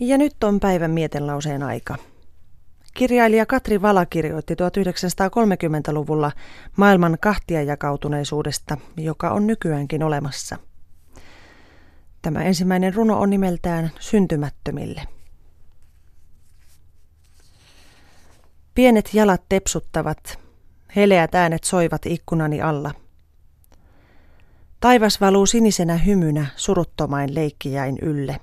Ja 0.00 0.18
nyt 0.18 0.44
on 0.44 0.60
päivän 0.60 0.90
mietenlauseen 0.90 1.62
aika. 1.62 1.96
Kirjailija 2.94 3.46
Katri 3.46 3.82
Vala 3.82 4.06
kirjoitti 4.06 4.54
1930-luvulla 4.54 6.32
maailman 6.76 7.18
kahtiajakautuneisuudesta, 7.20 8.76
joka 8.96 9.30
on 9.30 9.46
nykyäänkin 9.46 10.02
olemassa. 10.02 10.56
Tämä 12.22 12.42
ensimmäinen 12.42 12.94
runo 12.94 13.20
on 13.20 13.30
nimeltään 13.30 13.90
Syntymättömille. 13.98 15.02
Pienet 18.74 19.14
jalat 19.14 19.42
tepsuttavat, 19.48 20.38
heleät 20.96 21.34
äänet 21.34 21.64
soivat 21.64 22.06
ikkunani 22.06 22.62
alla. 22.62 22.94
Taivas 24.80 25.20
valuu 25.20 25.46
sinisenä 25.46 25.96
hymynä 25.96 26.46
suruttomain 26.56 27.34
leikkijäin 27.34 27.98
ylle. 28.02 28.40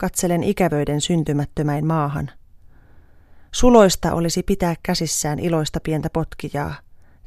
Katselen 0.00 0.42
ikävöiden 0.42 1.00
syntymättömäin 1.00 1.86
maahan. 1.86 2.30
Suloista 3.52 4.14
olisi 4.14 4.42
pitää 4.42 4.74
käsissään 4.82 5.38
iloista 5.38 5.80
pientä 5.80 6.10
potkijaa, 6.10 6.74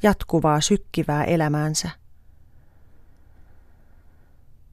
jatkuvaa 0.04 0.62
sykkivää 0.62 1.23
elämäänsä. 1.23 1.90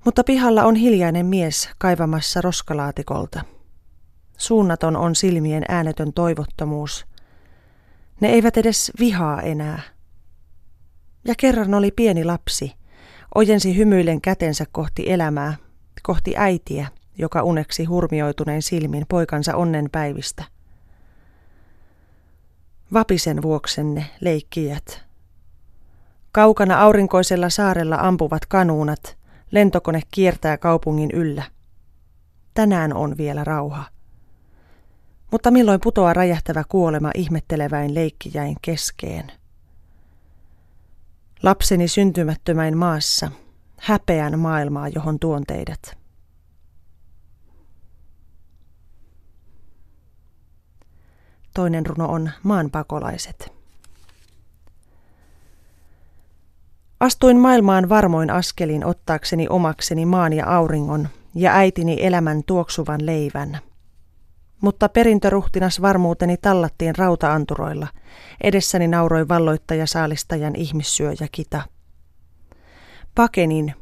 Mutta 0.04 0.24
pihalla 0.24 0.64
on 0.64 0.74
hiljainen 0.76 1.26
mies 1.26 1.70
kaivamassa 1.78 2.40
roskalaatikolta. 2.40 3.40
Suunnaton 4.38 4.96
on 4.96 5.14
silmien 5.14 5.64
äänetön 5.68 6.12
toivottomuus. 6.12 7.06
Ne 8.20 8.28
eivät 8.28 8.56
edes 8.56 8.92
vihaa 8.98 9.42
enää. 9.42 9.82
Ja 11.24 11.34
kerran 11.38 11.74
oli 11.74 11.90
pieni 11.90 12.24
lapsi, 12.24 12.72
ojensi 13.34 13.76
hymyillen 13.76 14.20
kätensä 14.20 14.64
kohti 14.72 15.10
elämää, 15.12 15.56
kohti 16.02 16.34
äitiä– 16.36 16.88
joka 17.20 17.42
uneksi 17.42 17.84
hurmioituneen 17.84 18.62
silmin 18.62 19.04
poikansa 19.08 19.56
onnenpäivistä. 19.56 20.44
Vapisen 22.92 23.42
vuoksenne, 23.42 24.06
leikkijät. 24.20 25.04
Kaukana 26.32 26.80
aurinkoisella 26.80 27.50
saarella 27.50 27.96
ampuvat 28.00 28.46
kanuunat, 28.46 29.16
lentokone 29.50 30.00
kiertää 30.10 30.58
kaupungin 30.58 31.10
yllä. 31.10 31.42
Tänään 32.54 32.92
on 32.92 33.16
vielä 33.16 33.44
rauha. 33.44 33.84
Mutta 35.30 35.50
milloin 35.50 35.80
putoaa 35.80 36.12
räjähtävä 36.12 36.64
kuolema 36.68 37.10
ihmetteleväin 37.14 37.94
leikkijäin 37.94 38.56
keskeen? 38.62 39.32
Lapseni 41.42 41.88
syntymättömäin 41.88 42.76
maassa, 42.76 43.30
häpeän 43.80 44.38
maailmaa, 44.38 44.88
johon 44.88 45.18
tuon 45.18 45.42
teidät. 45.46 45.99
Toinen 51.60 51.86
runo 51.86 52.08
on 52.08 52.30
Maanpakolaiset. 52.42 53.52
Astuin 57.00 57.38
maailmaan 57.38 57.88
varmoin 57.88 58.30
askelin 58.30 58.84
ottaakseni 58.84 59.48
omakseni 59.48 60.06
maan 60.06 60.32
ja 60.32 60.46
auringon 60.56 61.08
ja 61.34 61.52
äitini 61.54 61.96
elämän 62.00 62.42
tuoksuvan 62.46 63.06
leivän. 63.06 63.58
Mutta 64.60 64.88
perintöruhtinas 64.88 65.82
varmuuteni 65.82 66.36
tallattiin 66.36 66.96
rautaanturoilla. 66.96 67.86
Edessäni 68.40 68.88
nauroi 68.88 69.28
valloittaja 69.28 69.86
saalistajan 69.86 70.56
ihmissyöjä 70.56 71.28
kita. 71.32 71.62
Pakenin, 73.14 73.74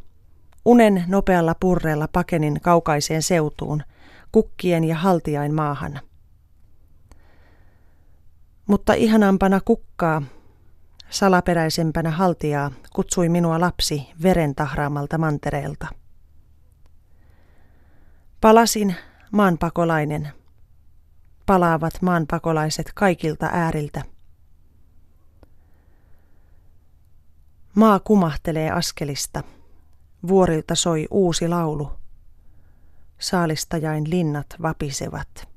unen 0.64 1.04
nopealla 1.06 1.54
purreella 1.60 2.08
pakenin 2.12 2.60
kaukaiseen 2.62 3.22
seutuun, 3.22 3.82
kukkien 4.32 4.84
ja 4.84 4.96
haltiain 4.96 5.54
maahan– 5.54 6.00
mutta 8.68 8.94
ihanampana 8.94 9.60
kukkaa, 9.64 10.22
salaperäisempänä 11.10 12.10
haltijaa, 12.10 12.70
kutsui 12.92 13.28
minua 13.28 13.60
lapsi 13.60 14.08
veren 14.22 14.54
tahraamalta 14.54 15.18
mantereelta. 15.18 15.86
Palasin 18.40 18.96
maanpakolainen. 19.32 20.28
Palaavat 21.46 22.02
maanpakolaiset 22.02 22.90
kaikilta 22.94 23.50
ääriltä. 23.52 24.02
Maa 27.74 28.00
kumahtelee 28.00 28.70
askelista. 28.70 29.42
Vuorilta 30.28 30.74
soi 30.74 31.06
uusi 31.10 31.48
laulu. 31.48 31.92
Saalistajain 33.18 34.10
linnat 34.10 34.46
vapisevat. 34.62 35.47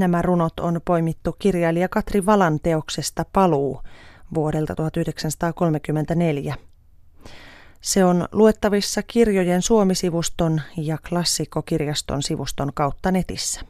Nämä 0.00 0.22
runot 0.22 0.60
on 0.60 0.80
poimittu 0.84 1.36
kirjailija 1.38 1.88
Katri 1.88 2.26
Valan 2.26 2.60
teoksesta 2.62 3.24
Paluu 3.32 3.82
vuodelta 4.34 4.74
1934. 4.74 6.56
Se 7.80 8.04
on 8.04 8.28
luettavissa 8.32 9.02
kirjojen 9.02 9.62
Suomisivuston 9.62 10.60
ja 10.76 10.98
Klassikkokirjaston 11.08 12.22
sivuston 12.22 12.72
kautta 12.74 13.10
netissä. 13.10 13.60